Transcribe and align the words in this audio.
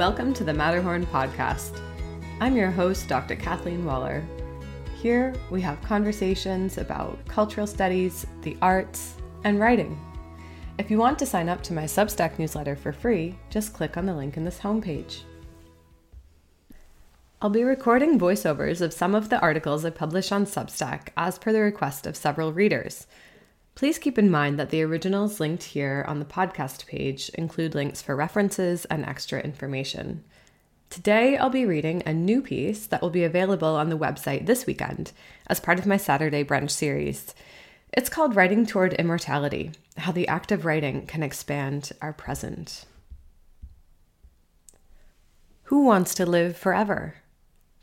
Welcome 0.00 0.32
to 0.32 0.44
the 0.44 0.54
Matterhorn 0.54 1.04
Podcast. 1.04 1.78
I'm 2.40 2.56
your 2.56 2.70
host, 2.70 3.06
Dr. 3.06 3.36
Kathleen 3.36 3.84
Waller. 3.84 4.24
Here 4.96 5.34
we 5.50 5.60
have 5.60 5.82
conversations 5.82 6.78
about 6.78 7.18
cultural 7.28 7.66
studies, 7.66 8.26
the 8.40 8.56
arts, 8.62 9.16
and 9.44 9.60
writing. 9.60 10.00
If 10.78 10.90
you 10.90 10.96
want 10.96 11.18
to 11.18 11.26
sign 11.26 11.50
up 11.50 11.62
to 11.64 11.74
my 11.74 11.84
Substack 11.84 12.38
newsletter 12.38 12.76
for 12.76 12.94
free, 12.94 13.38
just 13.50 13.74
click 13.74 13.98
on 13.98 14.06
the 14.06 14.14
link 14.14 14.38
in 14.38 14.44
this 14.46 14.60
homepage. 14.60 15.20
I'll 17.42 17.50
be 17.50 17.64
recording 17.64 18.18
voiceovers 18.18 18.80
of 18.80 18.94
some 18.94 19.14
of 19.14 19.28
the 19.28 19.40
articles 19.40 19.84
I 19.84 19.90
publish 19.90 20.32
on 20.32 20.46
Substack 20.46 21.08
as 21.14 21.38
per 21.38 21.52
the 21.52 21.60
request 21.60 22.06
of 22.06 22.16
several 22.16 22.54
readers. 22.54 23.06
Please 23.80 23.98
keep 23.98 24.18
in 24.18 24.30
mind 24.30 24.58
that 24.58 24.68
the 24.68 24.82
originals 24.82 25.40
linked 25.40 25.62
here 25.62 26.04
on 26.06 26.18
the 26.18 26.26
podcast 26.26 26.86
page 26.86 27.30
include 27.30 27.74
links 27.74 28.02
for 28.02 28.14
references 28.14 28.84
and 28.84 29.06
extra 29.06 29.40
information. 29.40 30.22
Today, 30.90 31.38
I'll 31.38 31.48
be 31.48 31.64
reading 31.64 32.02
a 32.04 32.12
new 32.12 32.42
piece 32.42 32.84
that 32.86 33.00
will 33.00 33.08
be 33.08 33.24
available 33.24 33.76
on 33.76 33.88
the 33.88 33.96
website 33.96 34.44
this 34.44 34.66
weekend 34.66 35.12
as 35.46 35.60
part 35.60 35.78
of 35.78 35.86
my 35.86 35.96
Saturday 35.96 36.44
Brunch 36.44 36.72
series. 36.72 37.34
It's 37.90 38.10
called 38.10 38.36
Writing 38.36 38.66
Toward 38.66 38.92
Immortality 38.92 39.70
How 39.96 40.12
the 40.12 40.28
Act 40.28 40.52
of 40.52 40.66
Writing 40.66 41.06
Can 41.06 41.22
Expand 41.22 41.90
Our 42.02 42.12
Present. 42.12 42.84
Who 45.62 45.86
wants 45.86 46.14
to 46.16 46.26
live 46.26 46.54
forever? 46.54 47.14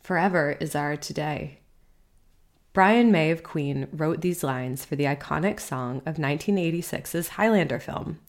Forever 0.04 0.58
is 0.60 0.76
our 0.76 0.96
today. 0.96 1.57
Brian 2.78 3.12
May 3.12 3.32
of 3.32 3.42
Queen 3.42 3.88
wrote 3.92 4.22
these 4.22 4.44
lines 4.44 4.86
for 4.86 4.96
the 4.96 5.06
iconic 5.06 5.60
song 5.60 6.04
of 6.06 6.18
1986's 6.18 7.30
Highlander 7.30 7.80
film. 7.80 8.20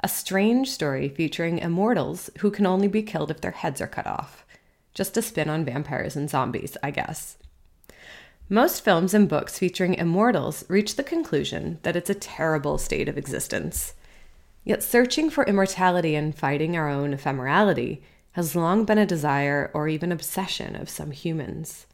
A 0.00 0.08
strange 0.08 0.68
story 0.68 1.08
featuring 1.08 1.56
immortals 1.56 2.28
who 2.40 2.50
can 2.50 2.66
only 2.66 2.86
be 2.86 3.02
killed 3.02 3.30
if 3.30 3.40
their 3.40 3.52
heads 3.52 3.80
are 3.80 3.86
cut 3.86 4.06
off. 4.06 4.44
Just 4.92 5.16
a 5.16 5.22
spin 5.22 5.48
on 5.48 5.64
vampires 5.64 6.16
and 6.16 6.28
zombies, 6.28 6.76
I 6.82 6.90
guess. 6.90 7.38
Most 8.50 8.84
films 8.84 9.14
and 9.14 9.26
books 9.26 9.58
featuring 9.58 9.94
immortals 9.94 10.66
reach 10.68 10.96
the 10.96 11.02
conclusion 11.02 11.78
that 11.82 11.96
it's 11.96 12.10
a 12.10 12.14
terrible 12.14 12.76
state 12.76 13.08
of 13.08 13.16
existence. 13.16 13.94
Yet 14.64 14.82
searching 14.82 15.30
for 15.30 15.44
immortality 15.44 16.14
and 16.14 16.36
fighting 16.36 16.76
our 16.76 16.90
own 16.90 17.16
ephemerality 17.16 18.02
has 18.32 18.54
long 18.54 18.84
been 18.84 18.98
a 18.98 19.06
desire 19.06 19.70
or 19.72 19.88
even 19.88 20.12
obsession 20.12 20.76
of 20.76 20.90
some 20.90 21.10
humans. 21.10 21.86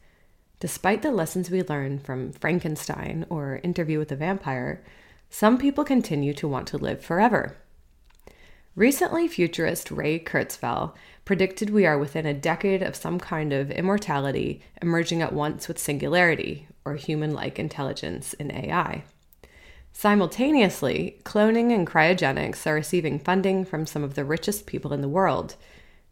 Despite 0.59 1.01
the 1.01 1.11
lessons 1.11 1.51
we 1.51 1.63
learn 1.63 1.99
from 1.99 2.31
Frankenstein 2.31 3.25
or 3.29 3.59
Interview 3.63 3.99
with 3.99 4.11
a 4.11 4.15
Vampire, 4.15 4.83
some 5.29 5.57
people 5.57 5.83
continue 5.83 6.33
to 6.33 6.47
want 6.47 6.67
to 6.69 6.77
live 6.77 7.03
forever. 7.03 7.57
Recently, 8.75 9.27
futurist 9.27 9.91
Ray 9.91 10.19
Kurzweil 10.19 10.93
predicted 11.23 11.69
we 11.69 11.85
are 11.85 11.97
within 11.97 12.25
a 12.25 12.33
decade 12.33 12.83
of 12.83 12.95
some 12.95 13.19
kind 13.19 13.53
of 13.53 13.71
immortality 13.71 14.61
emerging 14.81 15.21
at 15.21 15.33
once 15.33 15.67
with 15.67 15.79
singularity, 15.79 16.67
or 16.85 16.95
human 16.95 17.33
like 17.33 17.57
intelligence 17.57 18.33
in 18.33 18.51
AI. 18.51 19.03
Simultaneously, 19.91 21.21
cloning 21.23 21.73
and 21.73 21.87
cryogenics 21.87 22.67
are 22.67 22.73
receiving 22.73 23.17
funding 23.17 23.63
from 23.63 23.85
some 23.85 24.03
of 24.03 24.15
the 24.15 24.25
richest 24.25 24.65
people 24.65 24.91
in 24.91 25.01
the 25.01 25.07
world, 25.07 25.55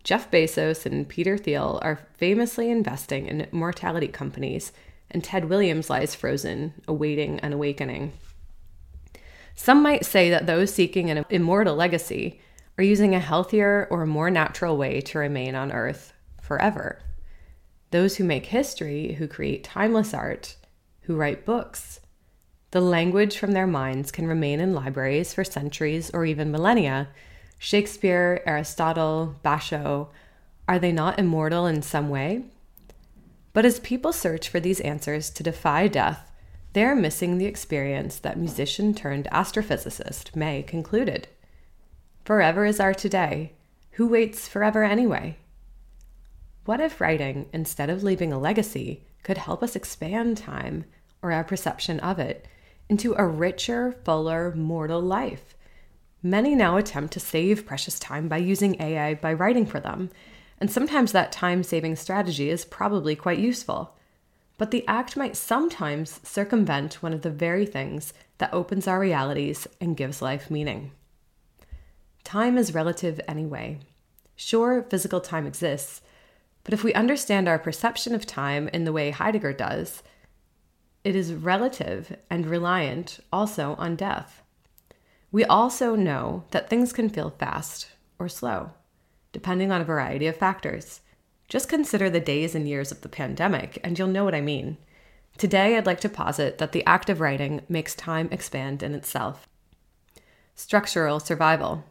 Jeff 0.03 0.29
Bezos 0.29 0.85
and 0.85 1.07
Peter 1.07 1.37
Thiel 1.37 1.79
are 1.81 1.99
famously 2.15 2.69
investing 2.69 3.27
in 3.27 3.47
mortality 3.51 4.07
companies, 4.07 4.73
and 5.09 5.23
Ted 5.23 5.45
Williams 5.45 5.89
lies 5.89 6.15
frozen, 6.15 6.73
awaiting 6.87 7.39
an 7.39 7.53
awakening. 7.53 8.11
Some 9.55 9.81
might 9.81 10.05
say 10.05 10.29
that 10.29 10.45
those 10.45 10.73
seeking 10.73 11.09
an 11.09 11.25
immortal 11.29 11.75
legacy 11.75 12.41
are 12.77 12.83
using 12.83 13.13
a 13.13 13.19
healthier 13.19 13.87
or 13.91 14.05
more 14.05 14.29
natural 14.29 14.75
way 14.77 14.99
to 15.01 15.19
remain 15.19 15.55
on 15.55 15.71
Earth 15.71 16.13
forever. 16.41 16.99
Those 17.91 18.17
who 18.17 18.23
make 18.23 18.47
history, 18.47 19.13
who 19.13 19.27
create 19.27 19.63
timeless 19.63 20.13
art, 20.13 20.55
who 21.01 21.15
write 21.15 21.45
books, 21.45 21.99
the 22.71 22.81
language 22.81 23.37
from 23.37 23.51
their 23.51 23.67
minds 23.67 24.11
can 24.11 24.25
remain 24.25 24.59
in 24.59 24.73
libraries 24.73 25.33
for 25.33 25.43
centuries 25.43 26.09
or 26.11 26.25
even 26.25 26.51
millennia 26.51 27.09
Shakespeare, 27.63 28.43
Aristotle, 28.45 29.37
Basho, 29.41 30.09
are 30.67 30.79
they 30.79 30.91
not 30.91 31.17
immortal 31.17 31.65
in 31.65 31.81
some 31.81 32.09
way? 32.09 32.43
But 33.53 33.63
as 33.63 33.79
people 33.79 34.11
search 34.11 34.49
for 34.49 34.59
these 34.59 34.81
answers 34.81 35.29
to 35.29 35.43
defy 35.43 35.87
death, 35.87 36.29
they 36.73 36.83
are 36.83 36.93
missing 36.93 37.37
the 37.37 37.45
experience 37.45 38.19
that 38.19 38.37
musician 38.37 38.93
turned 38.93 39.29
astrophysicist 39.31 40.35
May 40.35 40.61
concluded. 40.61 41.29
Forever 42.25 42.65
is 42.65 42.81
our 42.81 42.93
today. 42.93 43.53
Who 43.91 44.09
waits 44.09 44.45
forever 44.45 44.83
anyway? 44.83 45.37
What 46.65 46.81
if 46.81 46.99
writing, 46.99 47.47
instead 47.53 47.89
of 47.89 48.03
leaving 48.03 48.33
a 48.33 48.39
legacy, 48.39 49.05
could 49.23 49.37
help 49.37 49.63
us 49.63 49.77
expand 49.77 50.35
time, 50.35 50.83
or 51.21 51.31
our 51.31 51.45
perception 51.45 52.01
of 52.01 52.19
it, 52.19 52.45
into 52.89 53.15
a 53.17 53.25
richer, 53.25 53.93
fuller, 54.03 54.53
mortal 54.53 54.99
life? 54.99 55.55
Many 56.25 56.55
now 56.55 56.77
attempt 56.77 57.11
to 57.13 57.19
save 57.19 57.65
precious 57.65 57.99
time 57.99 58.29
by 58.29 58.37
using 58.37 58.81
AI 58.81 59.15
by 59.15 59.33
writing 59.33 59.65
for 59.65 59.81
them, 59.81 60.09
and 60.57 60.71
sometimes 60.71 61.11
that 61.11 61.33
time 61.33 61.63
saving 61.63 61.97
strategy 61.97 62.49
is 62.49 62.63
probably 62.63 63.13
quite 63.13 63.39
useful. 63.39 63.97
But 64.57 64.71
the 64.71 64.87
act 64.87 65.17
might 65.17 65.35
sometimes 65.35 66.21
circumvent 66.23 67.03
one 67.03 67.11
of 67.11 67.23
the 67.23 67.29
very 67.29 67.65
things 67.65 68.13
that 68.37 68.53
opens 68.53 68.87
our 68.87 69.01
realities 69.01 69.67
and 69.81 69.97
gives 69.97 70.21
life 70.21 70.49
meaning. 70.49 70.91
Time 72.23 72.57
is 72.57 72.73
relative 72.73 73.19
anyway. 73.27 73.79
Sure, 74.37 74.83
physical 74.89 75.19
time 75.19 75.45
exists, 75.45 76.01
but 76.63 76.73
if 76.73 76.85
we 76.85 76.93
understand 76.93 77.49
our 77.49 77.59
perception 77.59 78.15
of 78.15 78.25
time 78.25 78.69
in 78.69 78.85
the 78.85 78.93
way 78.93 79.11
Heidegger 79.11 79.51
does, 79.51 80.01
it 81.03 81.17
is 81.17 81.33
relative 81.33 82.15
and 82.29 82.45
reliant 82.45 83.19
also 83.33 83.75
on 83.77 83.97
death. 83.97 84.42
We 85.33 85.43
also 85.45 85.95
know 85.95 86.43
that 86.51 86.69
things 86.69 86.93
can 86.93 87.09
feel 87.09 87.31
fast 87.31 87.87
or 88.19 88.29
slow, 88.29 88.69
depending 89.31 89.71
on 89.71 89.81
a 89.81 89.83
variety 89.83 90.27
of 90.27 90.37
factors. 90.37 91.01
Just 91.47 91.67
consider 91.67 92.07
the 92.07 92.19
days 92.19 92.53
and 92.53 92.69
years 92.69 92.91
of 92.91 93.01
the 93.01 93.09
pandemic, 93.09 93.79
and 93.83 93.97
you'll 93.97 94.09
know 94.09 94.25
what 94.25 94.35
I 94.35 94.41
mean. 94.41 94.77
Today, 95.39 95.75
I'd 95.75 95.87
like 95.87 96.01
to 96.01 96.07
posit 96.07 96.59
that 96.59 96.71
the 96.71 96.85
act 96.85 97.09
of 97.09 97.19
writing 97.19 97.61
makes 97.67 97.95
time 97.95 98.29
expand 98.31 98.83
in 98.83 98.93
itself. 98.93 99.47
Structural 100.53 101.19
survival. 101.19 101.83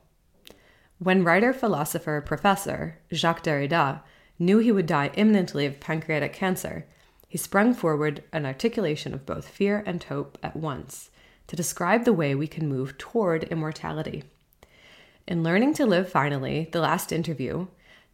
When 1.00 1.24
writer, 1.24 1.52
philosopher, 1.52 2.22
professor 2.24 3.00
Jacques 3.12 3.42
Derrida 3.42 4.02
knew 4.38 4.58
he 4.58 4.70
would 4.70 4.86
die 4.86 5.10
imminently 5.14 5.66
of 5.66 5.80
pancreatic 5.80 6.32
cancer, 6.32 6.86
he 7.26 7.38
sprung 7.38 7.74
forward 7.74 8.22
an 8.32 8.46
articulation 8.46 9.12
of 9.12 9.26
both 9.26 9.48
fear 9.48 9.82
and 9.84 10.00
hope 10.00 10.38
at 10.44 10.54
once 10.54 11.10
to 11.52 11.56
describe 11.56 12.06
the 12.06 12.14
way 12.14 12.34
we 12.34 12.46
can 12.46 12.66
move 12.66 12.96
toward 12.96 13.44
immortality. 13.44 14.24
In 15.28 15.42
Learning 15.42 15.74
to 15.74 15.84
Live 15.84 16.08
Finally, 16.08 16.70
the 16.72 16.80
last 16.80 17.12
interview, 17.12 17.66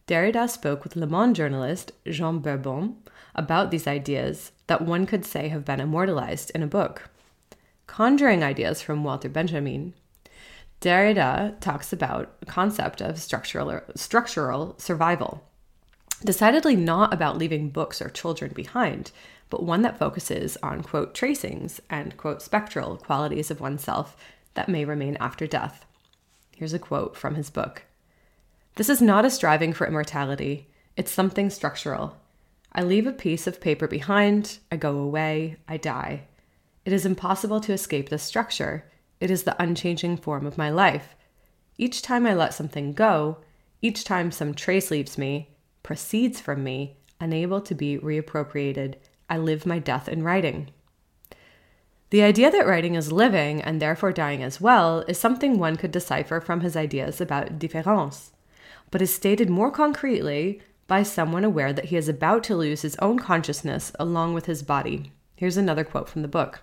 Derrida 0.08 0.50
spoke 0.50 0.82
with 0.82 0.96
Le 0.96 1.06
Monde 1.06 1.36
journalist 1.36 1.92
Jean 2.04 2.40
Birnbaum 2.40 2.96
about 3.36 3.70
these 3.70 3.86
ideas 3.86 4.50
that 4.66 4.82
one 4.82 5.06
could 5.06 5.24
say 5.24 5.46
have 5.50 5.64
been 5.64 5.78
immortalized 5.78 6.50
in 6.52 6.64
a 6.64 6.66
book. 6.66 7.10
Conjuring 7.86 8.42
ideas 8.42 8.82
from 8.82 9.04
Walter 9.04 9.28
Benjamin, 9.28 9.94
Derrida 10.80 11.60
talks 11.60 11.92
about 11.92 12.34
a 12.42 12.46
concept 12.46 13.00
of 13.00 13.20
structural, 13.20 13.82
structural 13.94 14.74
survival, 14.78 15.44
decidedly 16.24 16.74
not 16.74 17.14
about 17.14 17.38
leaving 17.38 17.70
books 17.70 18.02
or 18.02 18.08
children 18.08 18.50
behind, 18.52 19.12
but 19.50 19.62
one 19.62 19.82
that 19.82 19.98
focuses 19.98 20.56
on, 20.62 20.82
quote, 20.82 21.14
tracings 21.14 21.80
and, 21.88 22.16
quote, 22.16 22.42
spectral 22.42 22.96
qualities 22.96 23.50
of 23.50 23.60
oneself 23.60 24.16
that 24.54 24.68
may 24.68 24.84
remain 24.84 25.16
after 25.20 25.46
death. 25.46 25.86
Here's 26.54 26.74
a 26.74 26.78
quote 26.78 27.16
from 27.16 27.34
his 27.36 27.50
book 27.50 27.84
This 28.76 28.88
is 28.88 29.00
not 29.00 29.24
a 29.24 29.30
striving 29.30 29.72
for 29.72 29.86
immortality, 29.86 30.68
it's 30.96 31.12
something 31.12 31.50
structural. 31.50 32.16
I 32.72 32.82
leave 32.82 33.06
a 33.06 33.12
piece 33.12 33.46
of 33.46 33.60
paper 33.60 33.86
behind, 33.86 34.58
I 34.70 34.76
go 34.76 34.98
away, 34.98 35.56
I 35.66 35.76
die. 35.76 36.24
It 36.84 36.92
is 36.92 37.06
impossible 37.06 37.60
to 37.60 37.72
escape 37.72 38.08
this 38.08 38.22
structure. 38.22 38.84
It 39.20 39.30
is 39.30 39.44
the 39.44 39.60
unchanging 39.62 40.18
form 40.18 40.46
of 40.46 40.58
my 40.58 40.70
life. 40.70 41.14
Each 41.76 42.02
time 42.02 42.26
I 42.26 42.34
let 42.34 42.54
something 42.54 42.92
go, 42.92 43.38
each 43.80 44.04
time 44.04 44.30
some 44.30 44.54
trace 44.54 44.90
leaves 44.90 45.16
me, 45.16 45.50
proceeds 45.82 46.40
from 46.40 46.64
me, 46.64 46.96
unable 47.20 47.60
to 47.60 47.74
be 47.74 47.98
reappropriated, 47.98 48.96
I 49.28 49.36
live 49.38 49.66
my 49.66 49.78
death 49.78 50.08
in 50.08 50.22
writing. 50.22 50.70
The 52.10 52.22
idea 52.22 52.50
that 52.50 52.66
writing 52.66 52.94
is 52.94 53.12
living 53.12 53.60
and 53.60 53.80
therefore 53.80 54.12
dying 54.12 54.42
as 54.42 54.60
well 54.60 55.00
is 55.08 55.18
something 55.18 55.58
one 55.58 55.76
could 55.76 55.90
decipher 55.90 56.40
from 56.40 56.60
his 56.60 56.76
ideas 56.76 57.20
about 57.20 57.58
différance, 57.58 58.30
but 58.90 59.02
is 59.02 59.14
stated 59.14 59.50
more 59.50 59.70
concretely 59.70 60.62
by 60.86 61.02
someone 61.02 61.44
aware 61.44 61.72
that 61.72 61.86
he 61.86 61.96
is 61.96 62.08
about 62.08 62.42
to 62.44 62.56
lose 62.56 62.80
his 62.80 62.96
own 62.96 63.18
consciousness 63.18 63.92
along 63.98 64.32
with 64.32 64.46
his 64.46 64.62
body. 64.62 65.12
Here's 65.36 65.58
another 65.58 65.84
quote 65.84 66.08
from 66.08 66.22
the 66.22 66.28
book 66.28 66.62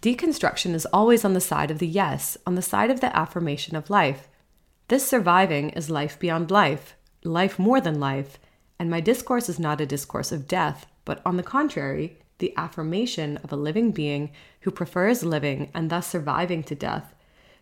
Deconstruction 0.00 0.72
is 0.72 0.86
always 0.86 1.26
on 1.26 1.34
the 1.34 1.40
side 1.40 1.70
of 1.70 1.78
the 1.78 1.86
yes, 1.86 2.38
on 2.46 2.54
the 2.54 2.62
side 2.62 2.90
of 2.90 3.00
the 3.00 3.14
affirmation 3.14 3.76
of 3.76 3.90
life. 3.90 4.28
This 4.88 5.06
surviving 5.06 5.70
is 5.70 5.90
life 5.90 6.18
beyond 6.18 6.50
life, 6.50 6.96
life 7.22 7.58
more 7.58 7.82
than 7.82 8.00
life, 8.00 8.38
and 8.78 8.90
my 8.90 9.00
discourse 9.00 9.50
is 9.50 9.58
not 9.58 9.82
a 9.82 9.86
discourse 9.86 10.32
of 10.32 10.48
death, 10.48 10.86
but 11.10 11.20
on 11.26 11.36
the 11.36 11.42
contrary, 11.42 12.16
the 12.38 12.56
affirmation 12.56 13.36
of 13.38 13.52
a 13.52 13.56
living 13.56 13.90
being 13.90 14.30
who 14.60 14.70
prefers 14.70 15.24
living 15.24 15.68
and 15.74 15.90
thus 15.90 16.06
surviving 16.06 16.62
to 16.62 16.76
death, 16.76 17.16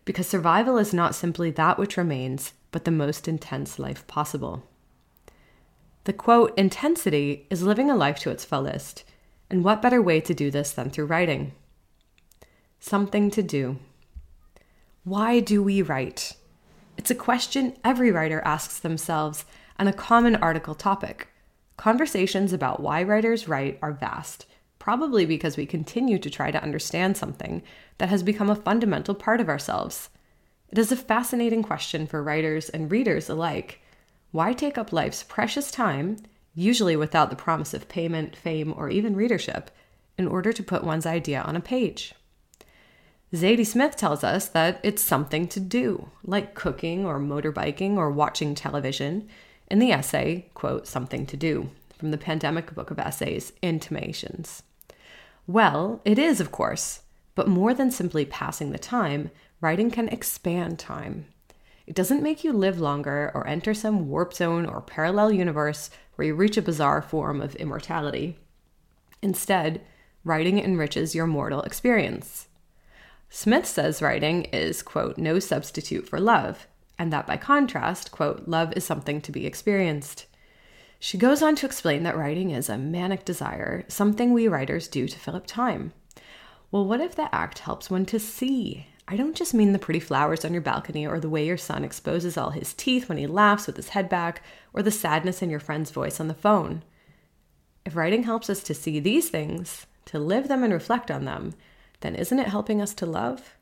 because 0.05 0.27
survival 0.27 0.77
is 0.77 0.93
not 0.93 1.15
simply 1.15 1.49
that 1.49 1.79
which 1.79 1.97
remains, 1.97 2.53
but 2.69 2.85
the 2.85 2.91
most 2.91 3.27
intense 3.27 3.79
life 3.79 4.05
possible. 4.05 4.69
The 6.03 6.13
quote, 6.13 6.55
intensity 6.59 7.47
is 7.49 7.63
living 7.63 7.89
a 7.89 7.95
life 7.95 8.19
to 8.19 8.29
its 8.29 8.45
fullest, 8.45 9.03
and 9.49 9.63
what 9.63 9.81
better 9.81 9.99
way 9.99 10.21
to 10.21 10.35
do 10.35 10.51
this 10.51 10.71
than 10.71 10.91
through 10.91 11.07
writing? 11.07 11.53
Something 12.79 13.31
to 13.31 13.41
do. 13.41 13.79
Why 15.03 15.39
do 15.39 15.63
we 15.63 15.81
write? 15.81 16.33
It's 16.99 17.09
a 17.09 17.15
question 17.15 17.75
every 17.83 18.11
writer 18.11 18.43
asks 18.45 18.77
themselves 18.77 19.43
and 19.79 19.89
a 19.89 19.91
common 19.91 20.35
article 20.35 20.75
topic. 20.75 21.29
Conversations 21.79 22.51
about 22.51 22.81
why 22.81 23.01
writers 23.03 23.47
write 23.47 23.79
are 23.81 23.93
vast, 23.93 24.45
probably 24.79 25.25
because 25.25 25.55
we 25.55 25.65
continue 25.65 26.19
to 26.19 26.29
try 26.29 26.51
to 26.51 26.61
understand 26.61 27.15
something 27.15 27.63
that 27.99 28.09
has 28.09 28.21
become 28.21 28.49
a 28.49 28.55
fundamental 28.55 29.15
part 29.15 29.39
of 29.39 29.47
ourselves. 29.47 30.09
It 30.67 30.77
is 30.77 30.91
a 30.91 30.97
fascinating 30.97 31.63
question 31.63 32.05
for 32.05 32.21
writers 32.21 32.67
and 32.67 32.91
readers 32.91 33.29
alike. 33.29 33.79
Why 34.31 34.51
take 34.51 34.77
up 34.77 34.91
life's 34.91 35.23
precious 35.23 35.71
time, 35.71 36.17
usually 36.53 36.97
without 36.97 37.29
the 37.29 37.37
promise 37.37 37.73
of 37.73 37.87
payment, 37.87 38.35
fame, 38.35 38.73
or 38.75 38.89
even 38.89 39.15
readership, 39.15 39.71
in 40.17 40.27
order 40.27 40.51
to 40.51 40.61
put 40.61 40.83
one's 40.83 41.05
idea 41.05 41.39
on 41.43 41.55
a 41.55 41.61
page? 41.61 42.13
Zadie 43.33 43.65
Smith 43.65 43.95
tells 43.95 44.21
us 44.21 44.49
that 44.49 44.81
it's 44.83 45.01
something 45.01 45.47
to 45.47 45.61
do, 45.61 46.09
like 46.25 46.55
cooking 46.55 47.05
or 47.05 47.21
motorbiking 47.21 47.95
or 47.95 48.11
watching 48.11 48.53
television. 48.53 49.29
In 49.69 49.77
the 49.79 49.91
essay, 49.91 50.47
quote, 50.55 50.87
Something 50.87 51.25
to 51.27 51.37
Do, 51.37 51.69
from 51.97 52.09
the 52.09 52.17
Pandemic 52.17 52.73
Book 52.73 52.89
of 52.89 52.97
Essays, 52.97 53.53
Intimations. 53.61 54.63
Well, 55.45 56.01
it 56.03 56.17
is, 56.17 56.41
of 56.41 56.51
course, 56.51 57.01
but 57.35 57.47
more 57.47 57.73
than 57.73 57.91
simply 57.91 58.25
passing 58.25 58.71
the 58.71 58.79
time, 58.79 59.29
writing 59.61 59.91
can 59.91 60.09
expand 60.09 60.79
time. 60.79 61.25
It 61.85 61.95
doesn't 61.95 62.23
make 62.23 62.43
you 62.43 62.51
live 62.51 62.79
longer 62.79 63.31
or 63.33 63.47
enter 63.47 63.73
some 63.73 64.09
warp 64.09 64.33
zone 64.33 64.65
or 64.65 64.81
parallel 64.81 65.31
universe 65.31 65.89
where 66.15 66.27
you 66.27 66.35
reach 66.35 66.57
a 66.57 66.61
bizarre 66.61 67.01
form 67.01 67.39
of 67.39 67.55
immortality. 67.55 68.37
Instead, 69.21 69.81
writing 70.23 70.59
enriches 70.59 71.13
your 71.13 71.27
mortal 71.27 71.61
experience. 71.61 72.47
Smith 73.29 73.65
says 73.65 74.01
writing 74.01 74.45
is, 74.45 74.81
quote, 74.81 75.17
no 75.17 75.37
substitute 75.39 76.07
for 76.07 76.19
love, 76.19 76.67
and 76.99 77.11
that 77.13 77.25
by 77.25 77.37
contrast, 77.37 78.11
quote, 78.11 78.43
love 78.45 78.73
is 78.73 78.83
something 78.83 79.21
to 79.21 79.31
be 79.31 79.47
experienced. 79.47 80.25
She 80.99 81.17
goes 81.17 81.41
on 81.41 81.55
to 81.55 81.65
explain 81.65 82.03
that 82.03 82.17
writing 82.17 82.51
is 82.51 82.67
a 82.67 82.77
manic 82.77 83.23
desire, 83.23 83.85
something 83.87 84.33
we 84.33 84.49
writers 84.49 84.89
do 84.89 85.07
to 85.07 85.17
fill 85.17 85.37
up 85.37 85.47
time. 85.47 85.93
Well, 86.71 86.85
what 86.85 86.99
if 86.99 87.15
that 87.15 87.29
act 87.31 87.59
helps 87.59 87.89
one 87.89 88.05
to 88.07 88.19
see? 88.19 88.87
I 89.07 89.15
don't 89.15 89.35
just 89.35 89.53
mean 89.53 89.71
the 89.71 89.79
pretty 89.79 90.01
flowers 90.01 90.43
on 90.43 90.51
your 90.53 90.61
balcony 90.61 91.07
or 91.07 91.19
the 91.19 91.29
way 91.29 91.45
your 91.45 91.57
son 91.57 91.83
exposes 91.85 92.37
all 92.37 92.51
his 92.51 92.73
teeth 92.73 93.07
when 93.07 93.17
he 93.17 93.25
laughs 93.25 93.65
with 93.65 93.77
his 93.77 93.89
head 93.89 94.09
back 94.09 94.43
or 94.73 94.83
the 94.83 94.91
sadness 94.91 95.41
in 95.41 95.49
your 95.49 95.59
friend's 95.59 95.89
voice 95.89 96.19
on 96.19 96.27
the 96.27 96.33
phone. 96.33 96.83
If 97.85 97.95
writing 97.95 98.23
helps 98.23 98.49
us 98.49 98.61
to 98.63 98.75
see 98.75 98.99
these 98.99 99.29
things, 99.29 99.87
to 100.05 100.19
live 100.19 100.47
them 100.47 100.63
and 100.63 100.73
reflect 100.73 101.09
on 101.09 101.25
them, 101.25 101.53
then 102.01 102.13
isn't 102.13 102.37
it 102.39 102.49
helping 102.49 102.81
us 102.81 102.93
to 102.95 103.05
love? 103.05 103.55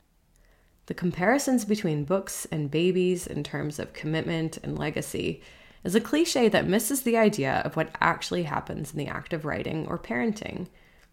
The 0.88 0.94
comparisons 0.94 1.66
between 1.66 2.06
books 2.06 2.48
and 2.50 2.72
babies 2.72 3.28
in 3.28 3.44
terms 3.44 3.78
of 3.78 3.94
commitment 3.94 4.58
and 4.64 4.80
legacy 4.80 5.42
is 5.84 5.96
a 5.96 6.02
cliche 6.02 6.48
that 6.50 6.68
misses 6.68 7.02
the 7.02 7.18
idea 7.18 7.62
of 7.66 7.76
what 7.76 7.94
actually 8.00 8.44
happens 8.44 8.94
in 8.94 8.98
the 8.98 9.08
act 9.08 9.34
of 9.34 9.44
writing 9.44 9.86
or 9.88 10.00
parenting, 10.00 10.68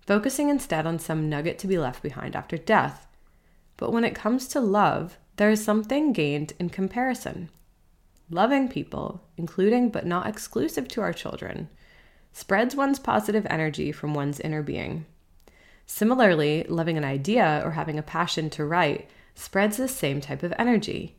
focusing 0.07 0.49
instead 0.49 0.87
on 0.87 1.01
some 1.01 1.29
nugget 1.29 1.59
to 1.59 1.67
be 1.67 1.77
left 1.77 2.03
behind 2.05 2.37
after 2.37 2.57
death. 2.57 3.09
But 3.77 3.93
when 3.93 4.05
it 4.05 4.15
comes 4.15 4.47
to 4.49 4.61
love, 4.61 5.19
there 5.37 5.51
is 5.51 5.65
something 5.65 6.13
gained 6.13 6.53
in 6.61 6.71
comparison. 6.71 7.51
Loving 8.31 8.69
people, 8.69 9.23
including 9.37 9.91
but 9.91 10.07
not 10.07 10.29
exclusive 10.29 10.87
to 10.89 11.01
our 11.01 11.13
children, 11.13 11.69
spreads 12.33 12.77
one's 12.77 13.01
positive 13.01 13.47
energy 13.51 13.91
from 13.91 14.15
one's 14.15 14.39
inner 14.39 14.63
being. 14.63 15.05
Similarly, 15.85 16.65
loving 16.69 16.97
an 16.97 17.05
idea 17.05 17.61
or 17.65 17.73
having 17.73 17.99
a 17.99 18.03
passion 18.03 18.51
to 18.51 18.65
write 18.65 19.11
spreads 19.35 19.77
the 19.77 19.89
same 19.89 20.21
type 20.21 20.43
of 20.43 20.55
energy. 20.59 21.17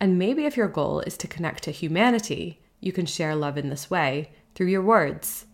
And 0.00 0.18
maybe 0.18 0.44
if 0.44 0.56
your 0.56 0.68
goal 0.68 1.00
is 1.00 1.16
to 1.18 1.28
connect 1.28 1.62
to 1.64 1.70
humanity, 1.70 2.60
you 2.80 2.92
can 2.92 3.06
share 3.06 3.34
love 3.34 3.56
in 3.56 3.70
this 3.70 3.90
way 3.90 4.32
through 4.54 4.66
your 4.66 4.82
words. 4.82 5.46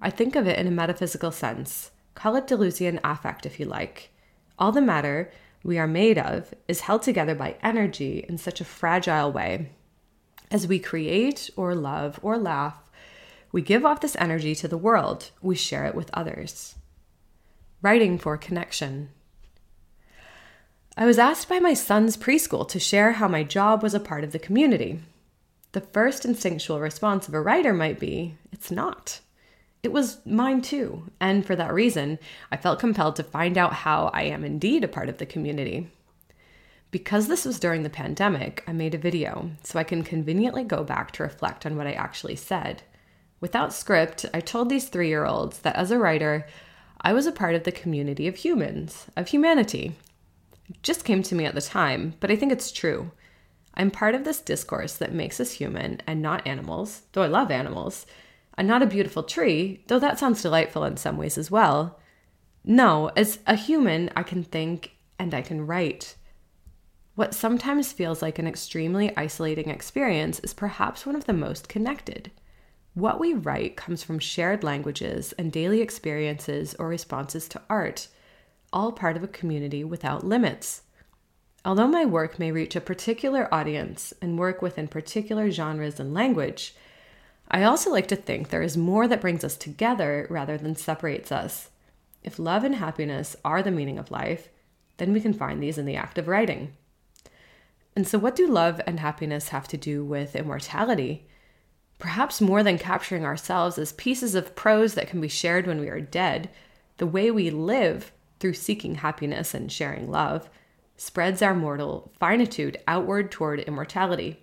I 0.00 0.10
think 0.10 0.34
of 0.34 0.46
it 0.46 0.58
in 0.58 0.66
a 0.66 0.70
metaphysical 0.70 1.30
sense. 1.30 1.90
Call 2.14 2.36
it 2.36 2.46
Deleuzian 2.46 2.98
affect 3.04 3.46
if 3.46 3.60
you 3.60 3.66
like. 3.66 4.10
All 4.58 4.72
the 4.72 4.80
matter 4.80 5.30
we 5.62 5.78
are 5.78 5.86
made 5.86 6.18
of 6.18 6.54
is 6.66 6.80
held 6.80 7.02
together 7.02 7.34
by 7.34 7.56
energy 7.62 8.24
in 8.28 8.38
such 8.38 8.60
a 8.60 8.64
fragile 8.64 9.30
way. 9.30 9.70
As 10.50 10.66
we 10.66 10.78
create 10.78 11.50
or 11.56 11.74
love 11.74 12.18
or 12.22 12.36
laugh, 12.36 12.90
we 13.52 13.62
give 13.62 13.84
off 13.84 14.00
this 14.00 14.16
energy 14.18 14.54
to 14.56 14.68
the 14.68 14.78
world, 14.78 15.30
we 15.40 15.54
share 15.54 15.84
it 15.84 15.94
with 15.94 16.10
others. 16.12 16.74
Writing 17.80 18.18
for 18.18 18.36
connection. 18.36 19.10
I 20.96 21.06
was 21.06 21.18
asked 21.18 21.48
by 21.48 21.58
my 21.58 21.74
son's 21.74 22.16
preschool 22.16 22.68
to 22.68 22.78
share 22.78 23.12
how 23.12 23.28
my 23.28 23.44
job 23.44 23.82
was 23.82 23.94
a 23.94 24.00
part 24.00 24.24
of 24.24 24.32
the 24.32 24.38
community 24.38 25.00
the 25.72 25.80
first 25.80 26.24
instinctual 26.26 26.80
response 26.80 27.28
of 27.28 27.34
a 27.34 27.40
writer 27.40 27.72
might 27.72 27.98
be, 27.98 28.36
it's 28.52 28.70
not. 28.70 29.20
It 29.82 29.90
was 29.90 30.24
mine 30.24 30.60
too, 30.60 31.10
and 31.18 31.44
for 31.44 31.56
that 31.56 31.72
reason, 31.72 32.18
I 32.50 32.56
felt 32.58 32.78
compelled 32.78 33.16
to 33.16 33.24
find 33.24 33.58
out 33.58 33.72
how 33.72 34.10
I 34.12 34.24
am 34.24 34.44
indeed 34.44 34.84
a 34.84 34.88
part 34.88 35.08
of 35.08 35.18
the 35.18 35.26
community. 35.26 35.88
Because 36.90 37.26
this 37.26 37.46
was 37.46 37.58
during 37.58 37.82
the 37.82 37.90
pandemic, 37.90 38.62
I 38.66 38.72
made 38.72 38.94
a 38.94 38.98
video 38.98 39.50
so 39.64 39.78
I 39.78 39.84
can 39.84 40.04
conveniently 40.04 40.62
go 40.62 40.84
back 40.84 41.10
to 41.12 41.22
reflect 41.22 41.64
on 41.64 41.76
what 41.76 41.86
I 41.86 41.92
actually 41.92 42.36
said. 42.36 42.82
Without 43.40 43.72
script, 43.72 44.26
I 44.34 44.40
told 44.40 44.68
these 44.68 44.88
three 44.88 45.08
year 45.08 45.24
olds 45.24 45.60
that 45.60 45.74
as 45.74 45.90
a 45.90 45.98
writer, 45.98 46.46
I 47.00 47.14
was 47.14 47.26
a 47.26 47.32
part 47.32 47.54
of 47.54 47.64
the 47.64 47.72
community 47.72 48.28
of 48.28 48.36
humans, 48.36 49.06
of 49.16 49.28
humanity. 49.28 49.96
Just 50.82 51.04
came 51.04 51.22
to 51.24 51.34
me 51.34 51.44
at 51.44 51.54
the 51.54 51.60
time, 51.60 52.14
but 52.20 52.30
I 52.30 52.36
think 52.36 52.52
it's 52.52 52.72
true. 52.72 53.12
I'm 53.74 53.90
part 53.90 54.14
of 54.14 54.24
this 54.24 54.40
discourse 54.40 54.96
that 54.96 55.14
makes 55.14 55.40
us 55.40 55.52
human 55.52 56.00
and 56.06 56.20
not 56.20 56.46
animals, 56.46 57.02
though 57.12 57.22
I 57.22 57.26
love 57.26 57.50
animals. 57.50 58.06
I'm 58.56 58.66
not 58.66 58.82
a 58.82 58.86
beautiful 58.86 59.22
tree, 59.22 59.82
though 59.88 59.98
that 59.98 60.18
sounds 60.18 60.42
delightful 60.42 60.84
in 60.84 60.96
some 60.96 61.16
ways 61.16 61.38
as 61.38 61.50
well. 61.50 61.98
No, 62.64 63.10
as 63.16 63.38
a 63.46 63.56
human, 63.56 64.10
I 64.14 64.22
can 64.22 64.44
think 64.44 64.92
and 65.18 65.34
I 65.34 65.42
can 65.42 65.66
write. 65.66 66.16
What 67.14 67.34
sometimes 67.34 67.92
feels 67.92 68.22
like 68.22 68.38
an 68.38 68.46
extremely 68.46 69.14
isolating 69.16 69.68
experience 69.68 70.38
is 70.40 70.54
perhaps 70.54 71.04
one 71.04 71.16
of 71.16 71.26
the 71.26 71.32
most 71.32 71.68
connected. 71.68 72.30
What 72.94 73.20
we 73.20 73.32
write 73.32 73.76
comes 73.76 74.02
from 74.02 74.18
shared 74.18 74.62
languages 74.62 75.32
and 75.32 75.50
daily 75.50 75.80
experiences 75.80 76.74
or 76.78 76.88
responses 76.88 77.48
to 77.48 77.62
art, 77.68 78.08
all 78.72 78.92
part 78.92 79.16
of 79.16 79.22
a 79.22 79.28
community 79.28 79.84
without 79.84 80.24
limits. 80.24 80.82
Although 81.64 81.88
my 81.88 82.04
work 82.04 82.38
may 82.38 82.50
reach 82.50 82.74
a 82.74 82.80
particular 82.80 83.52
audience 83.54 84.12
and 84.20 84.38
work 84.38 84.62
within 84.62 84.88
particular 84.88 85.50
genres 85.50 86.00
and 86.00 86.12
language, 86.12 86.74
I 87.48 87.62
also 87.62 87.90
like 87.90 88.08
to 88.08 88.16
think 88.16 88.48
there 88.48 88.62
is 88.62 88.76
more 88.76 89.06
that 89.06 89.20
brings 89.20 89.44
us 89.44 89.56
together 89.56 90.26
rather 90.30 90.56
than 90.56 90.74
separates 90.74 91.30
us. 91.30 91.70
If 92.24 92.38
love 92.38 92.64
and 92.64 92.76
happiness 92.76 93.36
are 93.44 93.62
the 93.62 93.70
meaning 93.70 93.98
of 93.98 94.10
life, 94.10 94.48
then 94.96 95.12
we 95.12 95.20
can 95.20 95.32
find 95.32 95.62
these 95.62 95.78
in 95.78 95.86
the 95.86 95.96
act 95.96 96.18
of 96.18 96.28
writing. 96.28 96.72
And 97.94 98.08
so, 98.08 98.18
what 98.18 98.36
do 98.36 98.46
love 98.46 98.80
and 98.86 99.00
happiness 99.00 99.48
have 99.48 99.68
to 99.68 99.76
do 99.76 100.04
with 100.04 100.34
immortality? 100.34 101.26
Perhaps 101.98 102.40
more 102.40 102.62
than 102.62 102.78
capturing 102.78 103.24
ourselves 103.24 103.78
as 103.78 103.92
pieces 103.92 104.34
of 104.34 104.56
prose 104.56 104.94
that 104.94 105.08
can 105.08 105.20
be 105.20 105.28
shared 105.28 105.66
when 105.66 105.78
we 105.78 105.88
are 105.88 106.00
dead, 106.00 106.48
the 106.96 107.06
way 107.06 107.30
we 107.30 107.50
live 107.50 108.12
through 108.42 108.52
seeking 108.52 108.96
happiness 108.96 109.54
and 109.54 109.70
sharing 109.70 110.10
love 110.10 110.50
spreads 110.96 111.40
our 111.40 111.54
mortal 111.54 112.12
finitude 112.18 112.76
outward 112.88 113.30
toward 113.30 113.60
immortality. 113.60 114.40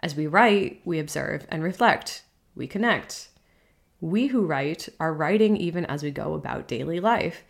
As 0.00 0.16
we 0.16 0.26
write, 0.26 0.80
we 0.84 0.98
observe 0.98 1.46
and 1.50 1.62
reflect, 1.62 2.22
we 2.54 2.66
connect. 2.66 3.28
We 4.00 4.28
who 4.28 4.46
write 4.46 4.88
are 4.98 5.12
writing 5.12 5.58
even 5.58 5.84
as 5.84 6.02
we 6.02 6.10
go 6.10 6.32
about 6.32 6.66
daily 6.68 7.00
life. 7.00 7.44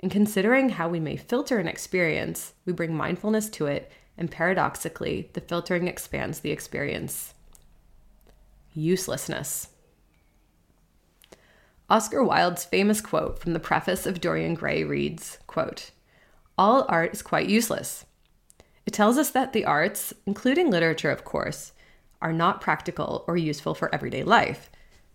In 0.00 0.10
considering 0.10 0.68
how 0.68 0.88
we 0.88 1.00
may 1.00 1.16
filter 1.16 1.58
an 1.58 1.66
experience, 1.66 2.52
we 2.66 2.74
bring 2.74 2.94
mindfulness 2.94 3.48
to 3.50 3.66
it, 3.66 3.90
and 4.18 4.30
paradoxically, 4.30 5.30
the 5.32 5.40
filtering 5.40 5.88
expands 5.88 6.40
the 6.40 6.50
experience. 6.50 7.32
Uselessness. 8.74 9.68
Oscar 11.90 12.22
Wilde's 12.22 12.64
famous 12.64 13.00
quote 13.00 13.38
from 13.38 13.54
the 13.54 13.60
preface 13.60 14.04
of 14.04 14.20
Dorian 14.20 14.54
Gray 14.54 14.84
reads, 14.84 15.38
quote, 15.46 15.90
all 16.58 16.84
art 16.88 17.14
is 17.14 17.22
quite 17.22 17.48
useless. 17.48 18.04
It 18.84 18.92
tells 18.92 19.16
us 19.16 19.30
that 19.30 19.52
the 19.52 19.64
arts, 19.64 20.12
including 20.26 20.70
literature, 20.70 21.10
of 21.10 21.24
course, 21.24 21.72
are 22.20 22.32
not 22.32 22.60
practical 22.60 23.24
or 23.28 23.36
useful 23.36 23.74
for 23.74 23.94
everyday 23.94 24.24
life. 24.24 24.70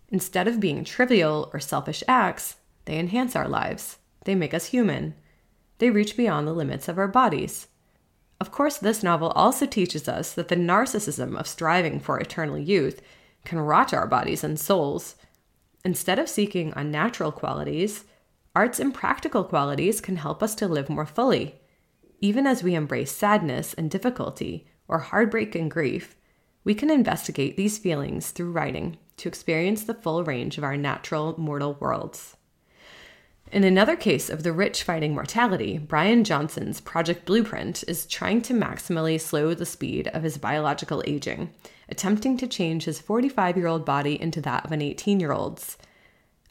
Instead 0.08 0.48
of 0.48 0.58
being 0.58 0.84
trivial 0.84 1.50
or 1.52 1.60
selfish 1.60 2.02
acts, 2.08 2.56
they 2.86 2.98
enhance 2.98 3.36
our 3.36 3.48
lives. 3.48 3.98
They 4.24 4.34
make 4.34 4.54
us 4.54 4.66
human. 4.66 5.14
They 5.78 5.90
reach 5.90 6.16
beyond 6.16 6.46
the 6.46 6.52
limits 6.52 6.88
of 6.88 6.98
our 6.98 7.08
bodies. 7.08 7.68
Of 8.40 8.50
course, 8.50 8.78
this 8.78 9.02
novel 9.02 9.28
also 9.30 9.66
teaches 9.66 10.08
us 10.08 10.32
that 10.32 10.48
the 10.48 10.56
narcissism 10.56 11.38
of 11.38 11.46
striving 11.46 12.00
for 12.00 12.18
eternal 12.18 12.58
youth 12.58 13.02
can 13.44 13.58
rot 13.58 13.92
our 13.92 14.06
bodies 14.06 14.42
and 14.42 14.58
souls. 14.58 15.16
Instead 15.84 16.18
of 16.18 16.28
seeking 16.28 16.72
unnatural 16.76 17.30
qualities, 17.30 18.04
art's 18.54 18.80
impractical 18.80 19.44
qualities 19.44 20.00
can 20.00 20.16
help 20.16 20.42
us 20.42 20.54
to 20.54 20.68
live 20.68 20.88
more 20.88 21.06
fully. 21.06 21.60
Even 22.20 22.46
as 22.46 22.62
we 22.62 22.74
embrace 22.74 23.12
sadness 23.12 23.74
and 23.74 23.90
difficulty, 23.90 24.66
or 24.88 24.98
heartbreak 24.98 25.54
and 25.54 25.70
grief, 25.70 26.16
we 26.62 26.74
can 26.74 26.90
investigate 26.90 27.56
these 27.56 27.76
feelings 27.78 28.30
through 28.30 28.52
writing 28.52 28.96
to 29.18 29.28
experience 29.28 29.84
the 29.84 29.94
full 29.94 30.24
range 30.24 30.56
of 30.56 30.64
our 30.64 30.76
natural 30.76 31.34
mortal 31.38 31.74
worlds. 31.74 32.36
In 33.52 33.62
another 33.62 33.94
case 33.94 34.30
of 34.30 34.42
the 34.42 34.52
rich 34.52 34.82
fighting 34.82 35.14
mortality, 35.14 35.78
Brian 35.78 36.24
Johnson's 36.24 36.80
Project 36.80 37.26
Blueprint 37.26 37.84
is 37.86 38.06
trying 38.06 38.40
to 38.42 38.54
maximally 38.54 39.20
slow 39.20 39.52
the 39.52 39.66
speed 39.66 40.08
of 40.08 40.22
his 40.22 40.38
biological 40.38 41.02
aging, 41.06 41.50
attempting 41.88 42.36
to 42.38 42.46
change 42.46 42.84
his 42.84 43.00
45 43.00 43.56
year 43.56 43.66
old 43.66 43.84
body 43.84 44.20
into 44.20 44.40
that 44.42 44.64
of 44.64 44.72
an 44.72 44.82
18 44.82 45.20
year 45.20 45.32
old's. 45.32 45.76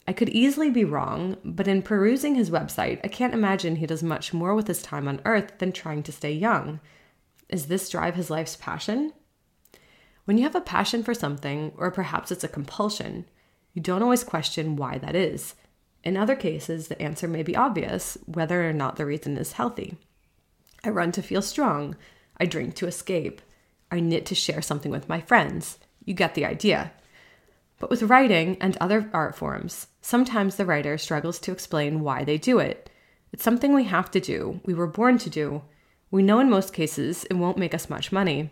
I 0.06 0.12
could 0.12 0.28
easily 0.28 0.70
be 0.70 0.84
wrong, 0.84 1.36
but 1.44 1.66
in 1.66 1.82
perusing 1.82 2.34
his 2.34 2.50
website, 2.50 3.00
I 3.02 3.08
can't 3.08 3.32
imagine 3.32 3.76
he 3.76 3.86
does 3.86 4.02
much 4.02 4.34
more 4.34 4.54
with 4.54 4.66
his 4.66 4.82
time 4.82 5.08
on 5.08 5.22
Earth 5.24 5.58
than 5.58 5.72
trying 5.72 6.02
to 6.02 6.12
stay 6.12 6.32
young. 6.32 6.80
Is 7.48 7.66
this 7.66 7.88
drive 7.88 8.14
his 8.14 8.30
life's 8.30 8.56
passion? 8.56 9.12
When 10.26 10.36
you 10.36 10.44
have 10.44 10.54
a 10.54 10.60
passion 10.60 11.02
for 11.02 11.14
something, 11.14 11.72
or 11.76 11.90
perhaps 11.90 12.30
it's 12.30 12.44
a 12.44 12.48
compulsion, 12.48 13.26
you 13.72 13.80
don't 13.80 14.02
always 14.02 14.24
question 14.24 14.76
why 14.76 14.98
that 14.98 15.14
is. 15.14 15.54
In 16.02 16.16
other 16.16 16.36
cases, 16.36 16.88
the 16.88 17.00
answer 17.00 17.26
may 17.26 17.42
be 17.42 17.56
obvious, 17.56 18.18
whether 18.26 18.68
or 18.68 18.72
not 18.72 18.96
the 18.96 19.06
reason 19.06 19.38
is 19.38 19.52
healthy. 19.52 19.96
I 20.84 20.90
run 20.90 21.12
to 21.12 21.22
feel 21.22 21.42
strong. 21.42 21.96
I 22.38 22.44
drink 22.44 22.74
to 22.76 22.86
escape. 22.86 23.40
I 23.90 24.00
knit 24.00 24.26
to 24.26 24.34
share 24.34 24.62
something 24.62 24.90
with 24.90 25.08
my 25.08 25.20
friends. 25.20 25.78
You 26.04 26.14
get 26.14 26.34
the 26.34 26.44
idea. 26.44 26.92
But 27.78 27.90
with 27.90 28.04
writing 28.04 28.56
and 28.60 28.76
other 28.76 29.10
art 29.12 29.36
forms, 29.36 29.88
sometimes 30.00 30.56
the 30.56 30.66
writer 30.66 30.98
struggles 30.98 31.38
to 31.40 31.52
explain 31.52 32.00
why 32.00 32.24
they 32.24 32.38
do 32.38 32.58
it. 32.58 32.90
It's 33.32 33.44
something 33.44 33.74
we 33.74 33.84
have 33.84 34.10
to 34.12 34.20
do, 34.20 34.60
we 34.64 34.74
were 34.74 34.86
born 34.86 35.18
to 35.18 35.30
do. 35.30 35.62
We 36.10 36.22
know 36.22 36.38
in 36.38 36.48
most 36.48 36.72
cases 36.72 37.24
it 37.24 37.34
won't 37.34 37.58
make 37.58 37.74
us 37.74 37.90
much 37.90 38.12
money, 38.12 38.50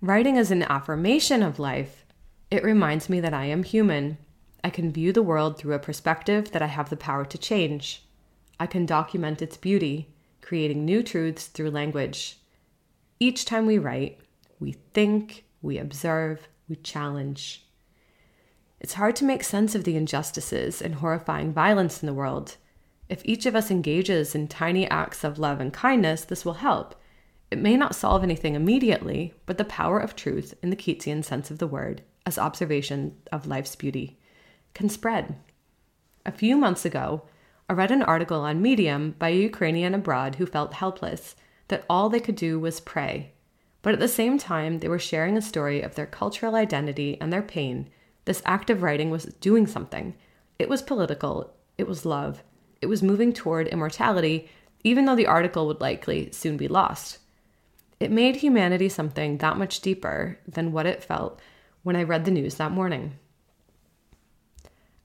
Writing 0.00 0.36
is 0.36 0.52
an 0.52 0.62
affirmation 0.62 1.42
of 1.42 1.58
life. 1.58 2.04
It 2.52 2.62
reminds 2.62 3.08
me 3.08 3.18
that 3.18 3.34
I 3.34 3.46
am 3.46 3.64
human. 3.64 4.16
I 4.62 4.70
can 4.70 4.92
view 4.92 5.12
the 5.12 5.24
world 5.24 5.58
through 5.58 5.74
a 5.74 5.80
perspective 5.80 6.52
that 6.52 6.62
I 6.62 6.68
have 6.68 6.88
the 6.88 6.96
power 6.96 7.24
to 7.24 7.36
change. 7.36 8.04
I 8.60 8.68
can 8.68 8.86
document 8.86 9.42
its 9.42 9.56
beauty, 9.56 10.14
creating 10.40 10.84
new 10.84 11.02
truths 11.02 11.48
through 11.48 11.72
language. 11.72 12.38
Each 13.20 13.44
time 13.44 13.66
we 13.66 13.78
write, 13.78 14.20
we 14.60 14.72
think, 14.94 15.44
we 15.60 15.78
observe, 15.78 16.48
we 16.68 16.76
challenge. 16.76 17.66
It's 18.80 18.94
hard 18.94 19.16
to 19.16 19.24
make 19.24 19.42
sense 19.42 19.74
of 19.74 19.82
the 19.82 19.96
injustices 19.96 20.80
and 20.80 20.96
horrifying 20.96 21.52
violence 21.52 22.00
in 22.00 22.06
the 22.06 22.14
world. 22.14 22.56
If 23.08 23.22
each 23.24 23.44
of 23.44 23.56
us 23.56 23.72
engages 23.72 24.36
in 24.36 24.46
tiny 24.46 24.88
acts 24.88 25.24
of 25.24 25.38
love 25.38 25.58
and 25.58 25.72
kindness, 25.72 26.24
this 26.24 26.44
will 26.44 26.54
help. 26.54 26.94
It 27.50 27.58
may 27.58 27.76
not 27.76 27.96
solve 27.96 28.22
anything 28.22 28.54
immediately, 28.54 29.34
but 29.46 29.58
the 29.58 29.64
power 29.64 29.98
of 29.98 30.14
truth, 30.14 30.54
in 30.62 30.70
the 30.70 30.76
Keatsian 30.76 31.24
sense 31.24 31.50
of 31.50 31.58
the 31.58 31.66
word, 31.66 32.02
as 32.24 32.38
observation 32.38 33.16
of 33.32 33.46
life's 33.48 33.74
beauty, 33.74 34.20
can 34.74 34.88
spread. 34.88 35.34
A 36.24 36.30
few 36.30 36.56
months 36.56 36.84
ago, 36.84 37.22
I 37.68 37.72
read 37.72 37.90
an 37.90 38.02
article 38.02 38.42
on 38.42 38.62
Medium 38.62 39.16
by 39.18 39.30
a 39.30 39.40
Ukrainian 39.40 39.94
abroad 39.94 40.36
who 40.36 40.46
felt 40.46 40.74
helpless, 40.74 41.34
that 41.68 41.84
all 41.88 42.08
they 42.08 42.20
could 42.20 42.36
do 42.36 42.58
was 42.58 42.80
pray. 42.80 43.32
But 43.82 43.94
at 43.94 44.00
the 44.00 44.08
same 44.08 44.38
time, 44.38 44.80
they 44.80 44.88
were 44.88 44.98
sharing 44.98 45.36
a 45.36 45.42
story 45.42 45.80
of 45.82 45.94
their 45.94 46.06
cultural 46.06 46.54
identity 46.54 47.16
and 47.20 47.32
their 47.32 47.42
pain. 47.42 47.88
This 48.24 48.42
act 48.44 48.70
of 48.70 48.82
writing 48.82 49.10
was 49.10 49.24
doing 49.40 49.66
something. 49.66 50.14
It 50.58 50.68
was 50.68 50.82
political, 50.82 51.54
it 51.78 51.86
was 51.86 52.04
love, 52.04 52.42
it 52.82 52.86
was 52.86 53.02
moving 53.02 53.32
toward 53.32 53.68
immortality, 53.68 54.50
even 54.84 55.04
though 55.04 55.16
the 55.16 55.26
article 55.26 55.66
would 55.66 55.80
likely 55.80 56.30
soon 56.32 56.56
be 56.56 56.68
lost. 56.68 57.18
It 58.00 58.10
made 58.10 58.36
humanity 58.36 58.88
something 58.88 59.38
that 59.38 59.56
much 59.56 59.80
deeper 59.80 60.38
than 60.46 60.72
what 60.72 60.86
it 60.86 61.02
felt 61.02 61.40
when 61.82 61.96
I 61.96 62.02
read 62.02 62.24
the 62.24 62.30
news 62.30 62.56
that 62.56 62.72
morning. 62.72 63.18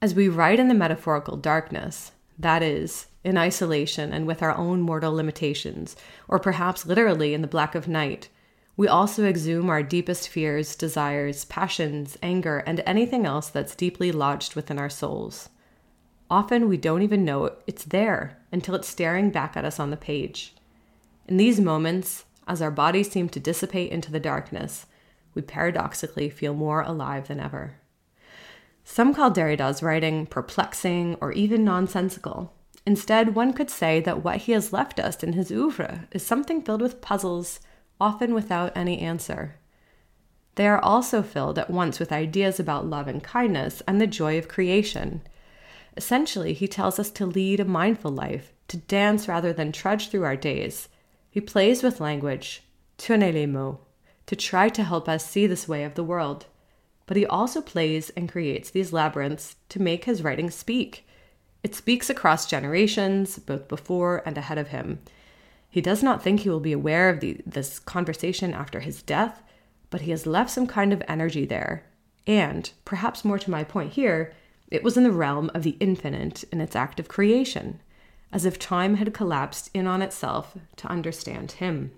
As 0.00 0.14
we 0.14 0.28
write 0.28 0.60
in 0.60 0.68
the 0.68 0.74
metaphorical 0.74 1.36
darkness, 1.36 2.12
that 2.38 2.62
is, 2.62 3.06
in 3.22 3.38
isolation 3.38 4.12
and 4.12 4.26
with 4.26 4.42
our 4.42 4.56
own 4.56 4.80
mortal 4.80 5.12
limitations, 5.12 5.96
or 6.28 6.38
perhaps 6.38 6.86
literally 6.86 7.34
in 7.34 7.42
the 7.42 7.48
black 7.48 7.74
of 7.74 7.88
night, 7.88 8.28
we 8.76 8.88
also 8.88 9.24
exhume 9.24 9.70
our 9.70 9.82
deepest 9.82 10.28
fears, 10.28 10.74
desires, 10.74 11.44
passions, 11.44 12.18
anger, 12.22 12.58
and 12.66 12.80
anything 12.80 13.24
else 13.24 13.48
that's 13.48 13.76
deeply 13.76 14.10
lodged 14.10 14.56
within 14.56 14.78
our 14.78 14.90
souls. 14.90 15.48
Often 16.28 16.68
we 16.68 16.76
don't 16.76 17.02
even 17.02 17.24
know 17.24 17.52
it's 17.66 17.84
there 17.84 18.38
until 18.50 18.74
it's 18.74 18.88
staring 18.88 19.30
back 19.30 19.56
at 19.56 19.64
us 19.64 19.78
on 19.78 19.90
the 19.90 19.96
page. 19.96 20.54
In 21.28 21.36
these 21.36 21.60
moments, 21.60 22.24
as 22.48 22.60
our 22.60 22.70
bodies 22.70 23.10
seem 23.10 23.28
to 23.30 23.40
dissipate 23.40 23.92
into 23.92 24.10
the 24.10 24.20
darkness, 24.20 24.86
we 25.34 25.42
paradoxically 25.42 26.28
feel 26.28 26.54
more 26.54 26.82
alive 26.82 27.28
than 27.28 27.40
ever. 27.40 27.76
Some 28.84 29.14
call 29.14 29.30
Derrida's 29.30 29.82
writing 29.82 30.26
perplexing 30.26 31.16
or 31.20 31.32
even 31.32 31.64
nonsensical. 31.64 32.52
Instead, 32.86 33.34
one 33.34 33.52
could 33.52 33.70
say 33.70 34.00
that 34.00 34.22
what 34.22 34.42
he 34.42 34.52
has 34.52 34.72
left 34.72 35.00
us 35.00 35.22
in 35.22 35.32
his 35.32 35.50
oeuvre 35.50 36.06
is 36.12 36.24
something 36.24 36.62
filled 36.62 36.82
with 36.82 37.00
puzzles, 37.00 37.60
often 38.00 38.34
without 38.34 38.76
any 38.76 38.98
answer. 38.98 39.56
They 40.56 40.68
are 40.68 40.78
also 40.78 41.22
filled 41.22 41.58
at 41.58 41.70
once 41.70 41.98
with 41.98 42.12
ideas 42.12 42.60
about 42.60 42.86
love 42.86 43.08
and 43.08 43.22
kindness 43.22 43.82
and 43.88 44.00
the 44.00 44.06
joy 44.06 44.38
of 44.38 44.48
creation. 44.48 45.22
Essentially, 45.96 46.52
he 46.52 46.68
tells 46.68 46.98
us 46.98 47.10
to 47.12 47.26
lead 47.26 47.60
a 47.60 47.64
mindful 47.64 48.10
life, 48.10 48.52
to 48.68 48.76
dance 48.76 49.26
rather 49.26 49.52
than 49.52 49.72
trudge 49.72 50.08
through 50.08 50.24
our 50.24 50.36
days, 50.36 50.88
he 51.34 51.40
plays 51.40 51.82
with 51.82 52.00
language, 52.00 52.62
tourner 52.96 53.32
les 53.32 53.46
mots, 53.46 53.80
to 54.26 54.36
try 54.36 54.68
to 54.68 54.84
help 54.84 55.08
us 55.08 55.28
see 55.28 55.48
this 55.48 55.66
way 55.66 55.82
of 55.82 55.94
the 55.94 56.04
world. 56.04 56.46
But 57.06 57.16
he 57.16 57.26
also 57.26 57.60
plays 57.60 58.10
and 58.10 58.30
creates 58.30 58.70
these 58.70 58.92
labyrinths 58.92 59.56
to 59.70 59.82
make 59.82 60.04
his 60.04 60.22
writing 60.22 60.50
speak. 60.50 61.06
It 61.62 61.74
speaks 61.74 62.08
across 62.08 62.46
generations, 62.48 63.38
both 63.38 63.68
before 63.68 64.22
and 64.26 64.38
ahead 64.38 64.58
of 64.58 64.68
him. 64.68 65.00
He 65.68 65.80
does 65.80 66.02
not 66.02 66.22
think 66.22 66.40
he 66.40 66.50
will 66.50 66.60
be 66.60 66.72
aware 66.72 67.08
of 67.10 67.20
the, 67.20 67.40
this 67.44 67.78
conversation 67.78 68.54
after 68.54 68.80
his 68.80 69.02
death, 69.02 69.42
but 69.90 70.02
he 70.02 70.10
has 70.10 70.26
left 70.26 70.50
some 70.50 70.66
kind 70.66 70.92
of 70.92 71.02
energy 71.08 71.44
there. 71.44 71.84
And, 72.26 72.70
perhaps 72.84 73.24
more 73.24 73.38
to 73.38 73.50
my 73.50 73.64
point 73.64 73.92
here, 73.92 74.32
it 74.70 74.82
was 74.82 74.96
in 74.96 75.04
the 75.04 75.12
realm 75.12 75.50
of 75.54 75.62
the 75.62 75.76
infinite 75.80 76.44
in 76.52 76.60
its 76.60 76.76
act 76.76 76.98
of 76.98 77.08
creation 77.08 77.80
as 78.34 78.44
if 78.44 78.58
time 78.58 78.96
had 78.96 79.14
collapsed 79.14 79.70
in 79.72 79.86
on 79.86 80.02
itself 80.02 80.58
to 80.76 80.88
understand 80.88 81.52
him. 81.52 81.92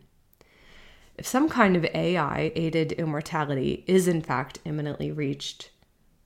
If 1.18 1.26
some 1.26 1.49
kind 1.49 1.76
of 1.76 1.85
AI 1.87 2.52
aided 2.54 2.92
immortality 2.92 3.85
is 3.87 4.06
in 4.06 4.20
fact 4.20 4.58
imminently 4.64 5.11
reached, 5.11 5.70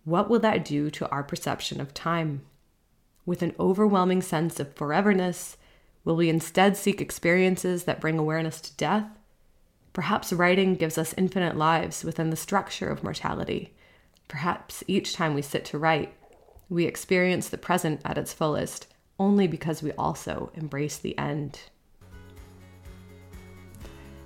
what 0.04 0.28
will 0.28 0.40
that 0.40 0.64
do 0.64 0.90
to 0.90 1.08
our 1.10 1.22
perception 1.22 1.80
of 1.80 1.94
time? 1.94 2.42
With 3.24 3.42
an 3.42 3.54
overwhelming 3.60 4.20
sense 4.20 4.58
of 4.58 4.74
foreverness, 4.74 5.56
will 6.04 6.16
we 6.16 6.28
instead 6.28 6.76
seek 6.76 7.00
experiences 7.00 7.84
that 7.84 8.00
bring 8.00 8.18
awareness 8.18 8.60
to 8.62 8.76
death? 8.76 9.06
Perhaps 9.92 10.32
writing 10.32 10.74
gives 10.74 10.98
us 10.98 11.14
infinite 11.16 11.56
lives 11.56 12.02
within 12.02 12.30
the 12.30 12.36
structure 12.36 12.88
of 12.88 13.04
mortality. 13.04 13.74
Perhaps 14.26 14.82
each 14.88 15.14
time 15.14 15.34
we 15.34 15.42
sit 15.42 15.64
to 15.66 15.78
write, 15.78 16.14
we 16.68 16.84
experience 16.84 17.48
the 17.48 17.58
present 17.58 18.00
at 18.04 18.18
its 18.18 18.32
fullest 18.32 18.86
only 19.18 19.46
because 19.46 19.82
we 19.82 19.92
also 19.92 20.50
embrace 20.54 20.96
the 20.96 21.16
end. 21.18 21.60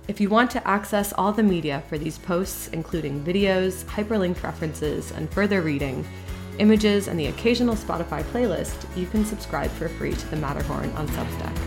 If 0.07 0.21
you 0.21 0.29
want 0.29 0.51
to 0.51 0.67
access 0.67 1.13
all 1.13 1.31
the 1.31 1.41
media 1.41 1.81
for 1.89 1.97
these 1.97 2.19
posts, 2.19 2.67
including 2.67 3.23
videos, 3.23 3.83
hyperlinked 3.85 4.43
references, 4.43 5.11
and 5.11 5.27
further 5.31 5.63
reading, 5.63 6.05
images, 6.59 7.07
and 7.07 7.19
the 7.19 7.25
occasional 7.25 7.73
Spotify 7.73 8.21
playlist, 8.25 8.85
you 8.95 9.07
can 9.07 9.25
subscribe 9.25 9.71
for 9.71 9.89
free 9.89 10.13
to 10.13 10.27
the 10.29 10.35
Matterhorn 10.35 10.91
on 10.91 11.07
Substack. 11.07 11.64